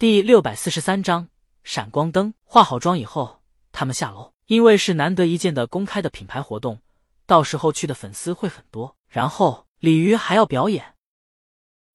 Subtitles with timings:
[0.00, 1.28] 第六百四十三章
[1.62, 2.32] 闪光灯。
[2.42, 6.80] 化好妆以后，他们下楼，因为是难得一见的公开的品牌活动，
[7.26, 8.96] 到时候去的粉丝会很多。
[9.10, 10.94] 然后鲤鱼还要表演，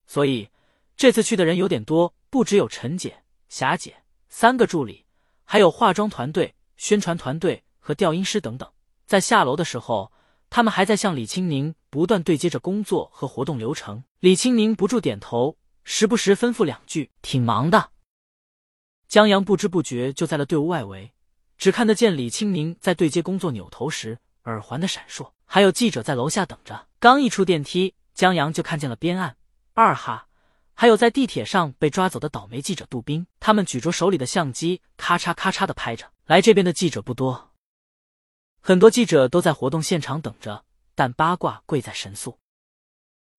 [0.05, 0.47] 所以
[0.96, 3.96] 这次去的人有点多，不只有陈姐、霞姐
[4.29, 5.03] 三个助理，
[5.44, 8.69] 还有化妆团队、宣传团队和调音师等等。
[9.08, 10.12] 在下楼的时候，
[10.51, 14.03] 他们还在向李青宁不断对接着工作和活动流程。
[14.19, 17.90] 李青宁不住点头，时不时吩咐两句：“挺忙的。”
[19.08, 21.14] 江阳不知不觉就在了队伍外围，
[21.58, 26.88] 只看得见李青宁在对接工作扭头时耳环的闪烁，还有记者在楼下等着。
[27.00, 29.38] 刚一出电梯，江阳就看见了边岸
[29.73, 30.28] 二哈，
[30.73, 33.26] 还有在地铁上被抓走的倒霉记者杜宾。
[33.40, 36.12] 他们举着手里的相机，咔嚓咔嚓的拍着。
[36.26, 37.52] 来这边的记者不多，
[38.59, 42.40] 很多记者都在活动现场等着，但八卦贵在神速。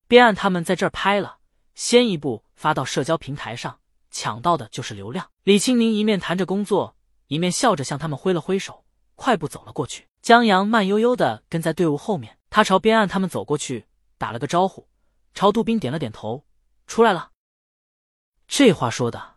[0.07, 1.39] 边岸他们在这儿拍了，
[1.75, 3.79] 先一步发到社交平台上。
[4.17, 5.29] 抢到的就是流量。
[5.43, 10.07] 李青宁一面谈着工作，一面笑着向他们挥了挥手，快步走了过去。
[10.23, 13.85] 江阳慢悠悠的跟在队伍后面，他朝边岸他们走过去，
[14.17, 14.89] 打了个招呼，
[15.35, 16.43] 朝杜宾点了点头，
[16.87, 17.29] 出来了。
[18.47, 19.35] 这话说的，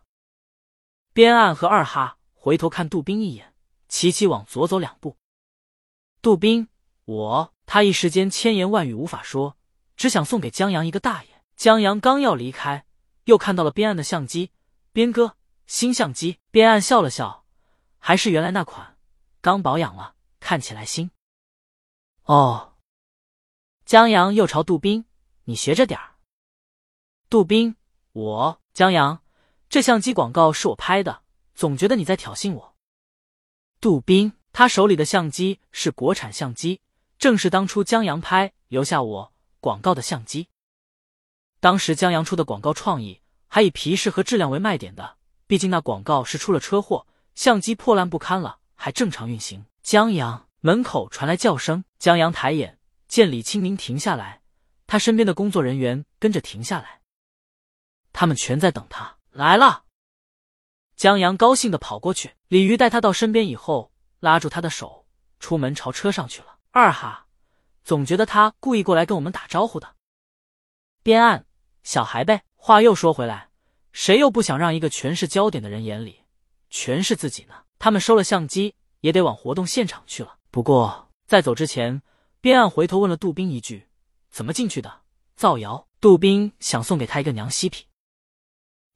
[1.13, 3.53] 边岸和二哈回头看杜宾一眼，
[3.87, 5.15] 齐齐往左走两步。
[6.23, 6.69] 杜宾，
[7.05, 7.53] 我……
[7.67, 9.55] 他一时间千言万语无法说，
[9.95, 11.43] 只想送给江阳一个大爷。
[11.55, 12.87] 江阳刚要离开，
[13.25, 14.49] 又看到了边岸的相机。
[14.93, 16.39] 边哥，新相机。
[16.51, 17.45] 边暗笑了笑，
[17.97, 18.97] 还是原来那款，
[19.39, 21.11] 刚保养了，看起来新。
[22.23, 22.73] 哦。
[23.85, 25.05] 江阳又朝杜宾
[25.45, 26.15] ：“你学着点儿。”
[27.29, 27.75] 杜宾
[28.11, 29.23] ：“我江阳，
[29.69, 31.23] 这相机广告是我拍的，
[31.55, 32.75] 总觉得你在挑衅我。”
[33.79, 36.81] 杜宾：“他手里的相机是国产相机，
[37.17, 40.49] 正是当初江阳拍留下我广告的相机。
[41.59, 43.20] 当时江阳出的广告创意。”
[43.53, 49.65] 还以皮实和质量为卖点的，毕竟那广告是出了车祸，相机破烂不堪了，还正常运行。
[49.83, 54.41] 江阳门口传来叫声，江阳抬眼见李清明停下来，
[54.87, 57.01] 他身边的工作人员跟着停下来，
[58.13, 59.83] 他们全在等他来了。
[60.95, 65.05] 江阳高兴的跑过去，李鱼带他到身边以后，拉住他的手，
[65.41, 66.57] 出门朝车上去了。
[66.71, 67.27] 二哈，
[67.83, 69.97] 总觉得他故意过来跟我们打招呼的。
[71.03, 71.45] 边岸
[71.83, 72.43] 小孩呗。
[72.63, 73.49] 话又说回来，
[73.91, 76.21] 谁又不想让一个全是焦点的人眼里
[76.69, 77.55] 全是自己呢？
[77.77, 80.37] 他们收了相机，也得往活动现场去了。
[80.49, 82.01] 不过在走之前，
[82.39, 83.87] 边岸回头问了杜宾一句
[84.31, 85.01] ：“怎么进去的？”
[85.35, 85.87] 造谣。
[85.99, 87.85] 杜宾想送给他一个娘西皮。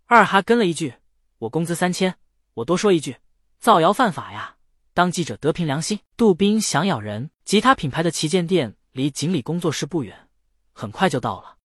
[0.06, 0.96] 二哈跟了一句
[1.38, 2.18] ：“我工资三千。”
[2.56, 3.18] 我多说一句
[3.60, 4.58] ：“造谣犯法呀！
[4.94, 7.30] 当记者得凭良心。”杜宾想咬人。
[7.44, 10.30] 吉他品牌的旗舰店离锦鲤工作室不远，
[10.72, 11.58] 很快就到了。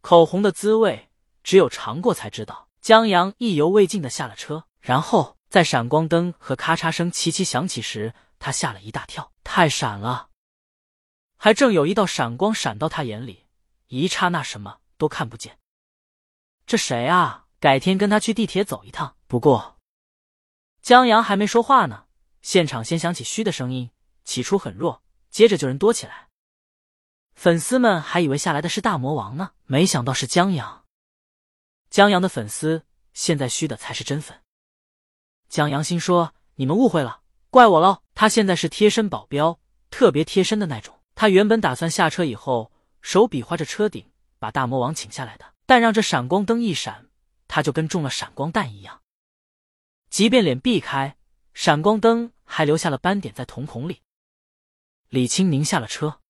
[0.00, 1.08] 口红的滋味，
[1.42, 2.68] 只有尝过才知道。
[2.80, 10.30] 江阳意犹未尽的下了车，然后在闪光灯和咔嚓声齐齐响起时，他吓了一大跳，太闪了，
[11.36, 13.46] 还正有一道闪光闪到他眼里，
[13.86, 15.58] 一刹那什么都看不见。
[16.66, 17.46] 这谁啊？
[17.60, 19.14] 改天跟他去地铁走一趟。
[19.28, 19.78] 不过，
[20.80, 22.06] 江阳还没说话呢，
[22.40, 23.90] 现场先响起嘘的声音，
[24.24, 26.26] 起初很弱，接着就人多起来。
[27.36, 30.81] 粉丝们还以为下来的是大魔王呢，没想到是江阳。
[31.92, 34.40] 江阳的粉丝现在虚的才是真粉。
[35.50, 37.20] 江阳心说：“你们误会了，
[37.50, 39.60] 怪我喽。”他现在是贴身保镖，
[39.90, 40.98] 特别贴身的那种。
[41.14, 42.72] 他原本打算下车以后
[43.02, 47.10] 手比划着车顶把大魔王请下来的，但让这闪光灯一闪，
[47.46, 49.02] 他就跟中了闪光弹一样。
[50.08, 51.18] 即便脸避开，
[51.52, 54.00] 闪光灯还留下了斑点在瞳孔里。
[55.10, 56.20] 李青宁下了车。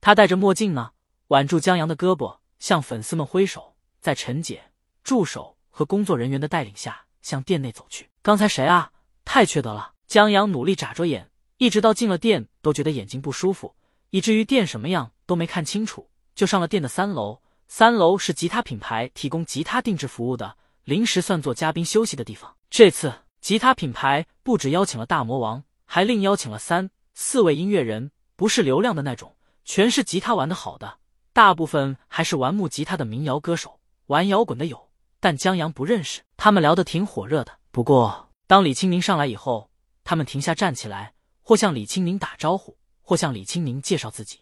[0.00, 0.92] 他戴着墨镜呢，
[1.26, 3.71] 挽住江阳的胳膊，向粉丝们挥手，
[4.02, 4.60] 在陈姐、
[5.04, 8.10] 助手和工作人员的带领下向店内走去。
[8.20, 8.90] 刚才谁啊？
[9.24, 9.92] 太缺德了！
[10.08, 13.76] 江阳努力眨着眼，一直到进了店都觉得眼睛不舒服，
[14.10, 17.40] 以至于店什么样都没看清楚，就上了店的三楼。
[17.68, 22.54] 三楼是吉他品牌提供吉他定制服务的，临时算作嘉宾休息的地方。
[22.68, 29.36] 这次吉他品牌不止邀请了大魔王，还另邀请了三四位音乐人，不是流量的那种。
[29.64, 30.98] 全是吉他玩的好的，
[31.32, 34.90] 大部分还是玩木吉他的民谣歌手，玩摇滚的有，
[35.20, 36.22] 但江阳不认识。
[36.36, 37.58] 他们聊得挺火热的。
[37.70, 39.70] 不过，当李青明上来以后，
[40.04, 44.40] 他们停下站起来，或向李青明打招呼，或向李青明介绍自己。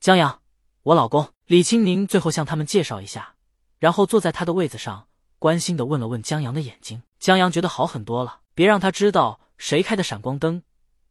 [0.00, 0.40] 江阳，
[0.82, 1.28] 我老公。
[1.46, 3.36] 李青明最后向他们介绍一下，
[3.78, 5.08] 然后坐在他的位子上，
[5.38, 7.02] 关心的问了问江阳的眼睛。
[7.18, 10.62] 江阳觉得好很多了，别让他知道谁开的闪光灯，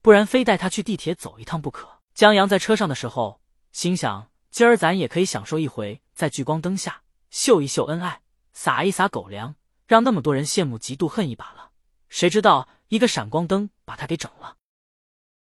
[0.02, 1.88] 不然非带他去地铁走一趟不可。
[2.14, 3.40] 江阳在车上的时候，
[3.72, 7.02] 心想：今儿咱也可以享受一回，在聚光灯下
[7.36, 8.22] 秀一秀恩爱，
[8.54, 9.56] 撒一撒狗粮，
[9.88, 11.72] 让那么多人羡慕嫉妒恨一把了。
[12.08, 14.56] 谁知道一个闪光灯把他给整了。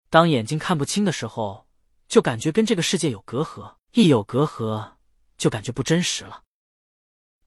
[0.09, 1.67] 当眼睛看不清的时候，
[2.07, 4.93] 就感觉跟这个世界有隔阂；一有隔阂，
[5.37, 6.45] 就感觉不真实了。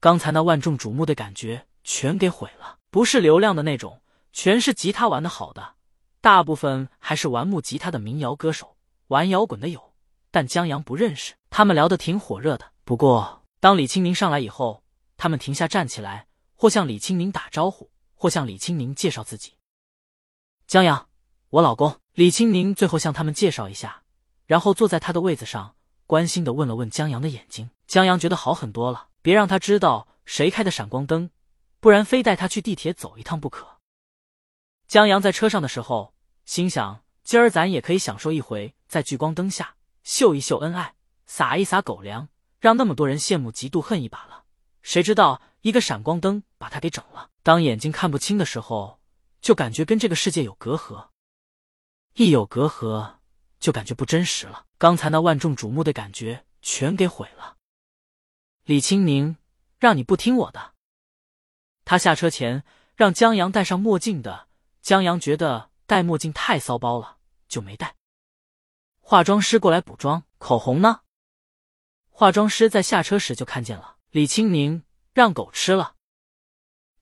[0.00, 4.02] 刚才那万众瞩目的感觉全给毁了，不是流量的那种，
[4.34, 5.76] 全是吉他玩的好的，
[6.20, 9.94] 大部分还是玩木吉他的民谣歌手，玩摇滚的有，
[10.30, 11.32] 但江阳不认识。
[11.48, 12.70] 他们聊得挺火热的。
[12.84, 14.84] 不过当李青宁上来以后，
[15.16, 19.54] 他们停下站起来，或向李青宁打招呼，或向李青宁介绍自己。
[20.66, 21.08] 江阳，
[21.50, 22.00] 我老公。
[22.12, 24.02] 李青宁最后向他们介绍一下，
[24.46, 25.76] 然后坐在他的位子上，
[26.06, 27.68] 关心的问了问江阳的眼睛。
[27.86, 31.30] 江阳觉得好很多了，别让他知道谁开的闪光灯，
[31.78, 33.80] 不然非带他去地铁走一趟不可。
[34.88, 36.14] 江阳在车上的时候，
[36.44, 40.94] 心想今儿咱也可以享受一回，在聚光灯下秀一秀恩爱，
[41.26, 44.44] 撒一撒狗粮，让那么多人羡慕嫉妒恨一把了。
[44.82, 47.30] 谁知道一个闪光灯把他给整了。
[47.42, 49.00] 当眼睛看不清的时候，
[49.40, 51.08] 就感觉跟这个世界有隔阂。
[52.14, 53.16] 一有隔阂，
[53.58, 54.64] 就感觉不真实了。
[54.78, 57.56] 刚才那万众瞩目的感觉全给毁了。
[58.64, 59.36] 李青宁，
[59.78, 60.74] 让你不听我的。
[61.84, 62.64] 他下车前
[62.94, 64.48] 让江阳戴上墨镜的，
[64.82, 67.18] 江阳觉得戴墨镜太骚包了，
[67.48, 67.94] 就没戴。
[69.00, 71.02] 化妆师过来补妆，口红呢？
[72.18, 73.96] 化妆师在下车时就看见了。
[74.10, 74.82] 李青宁
[75.12, 75.96] 让狗吃了，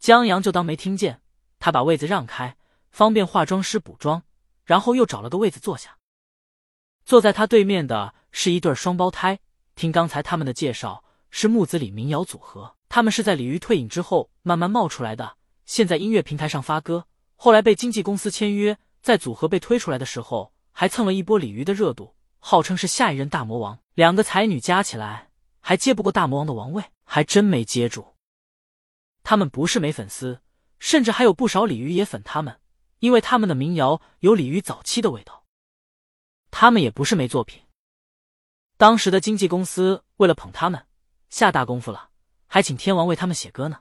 [0.00, 1.22] 江阳就当没听见。
[1.60, 2.56] 他把位子让开，
[2.90, 4.24] 方便化妆师补妆。
[4.64, 5.98] 然后又找了个位子坐下，
[7.04, 9.38] 坐在他对面的是一对双胞胎。
[9.76, 12.74] 听刚才他们的介绍，是木子李民谣组合。
[12.88, 17.06] 他们是在李鱼退隐之后慢慢冒出来的，现在音乐平台上发歌。
[17.36, 22.13] 后来被经纪公司签约，在组合被推出来的时候，还蹭了一波鲤鱼的热度，
[22.46, 23.78] 号称是下一任大魔王。
[23.94, 25.30] 两个才女加起来
[25.60, 28.16] 还接不过大魔王的王位，还真没接住。
[29.22, 30.42] 他们不是没粉丝，
[30.78, 32.60] 甚至还有不少鲤鱼也粉他们。
[32.98, 35.46] 因为他们的民谣有鲤鱼早期的味道，
[36.50, 37.62] 他们也不是没作品。
[38.76, 40.86] 当时的经纪公司为了捧他们，
[41.30, 42.10] 下大功夫了，
[42.46, 43.80] 还请天王为他们写歌呢，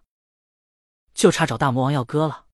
[1.13, 2.45] 就差找大魔王要歌了。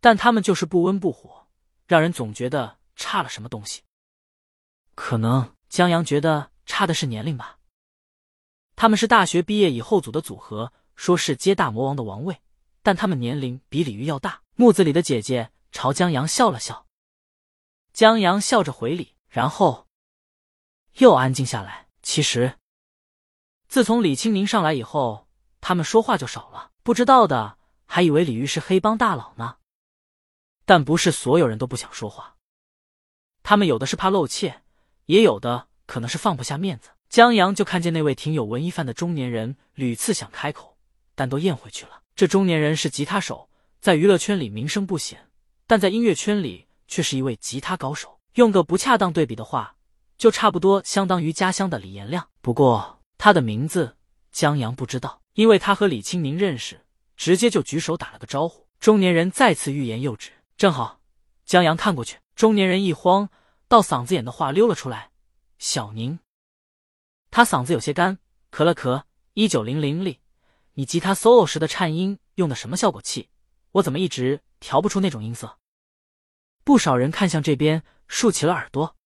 [0.00, 1.46] 但他们就是不温不火，
[1.86, 3.82] 让人总觉得差了什么东西。
[4.96, 7.58] 可能江阳觉得差的是年龄吧。
[8.74, 12.42] 他们是大学毕业以后组的组合，说是接大魔王的王位，
[12.82, 14.42] 但他们年龄比李鱼要大。
[14.56, 15.52] 木子里的姐姐。
[15.72, 16.86] 朝江阳笑了笑，
[17.92, 19.88] 江阳笑着回礼，然后
[20.94, 21.88] 又安静下来。
[22.02, 22.58] 其实，
[23.68, 25.28] 自从李青宁上来以后，
[25.60, 26.70] 他们说话就少了。
[26.82, 29.58] 不知道的还以为李玉是黑帮大佬呢。
[30.64, 32.38] 但不是所有人都不想说话，
[33.42, 34.62] 他们有的是怕露怯，
[35.06, 36.90] 也有的可能是放不下面子。
[37.08, 40.76] 江阳就看见那位挺有文艺范的中年人，屡次想开口，
[41.14, 42.02] 但都咽回去了。
[42.14, 43.48] 这中年人是吉他手，
[43.80, 45.28] 在娱乐圈里名声不显。
[45.66, 49.76] 但在音乐圈里却是一位吉他高手，用个不恰当对比的话，
[50.18, 52.28] 就差不多相当于家乡的李延亮。
[52.40, 53.96] 不过他的名字
[54.32, 56.80] 江阳不知道，因为他和李青宁认识，
[57.16, 58.66] 直接就举手打了个招呼。
[58.78, 61.00] 中年人再次欲言又止，正好
[61.44, 63.28] 江阳看过去，中年人一慌，
[63.68, 65.10] 到嗓子眼的话溜了出来
[65.58, 66.18] ：“小宁。”
[67.30, 68.18] 他嗓子有些干，
[68.50, 69.04] 咳了咳
[69.34, 70.20] ：“一九零零里，
[70.74, 73.28] 你吉他 solo 时的颤音用的什么效果器？
[73.72, 75.58] 我怎么一直……”调不出那种音色，
[76.64, 78.96] 不少人看向这边，竖起了耳朵。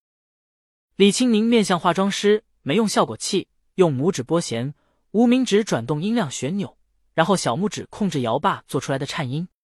[0.94, 4.72] 李青宁面向化妆师，没用效果器，用拇指拨弦，
[5.10, 6.78] 无名指转动音量旋钮，
[7.14, 9.48] 然后小拇指控制摇把做出来的颤音。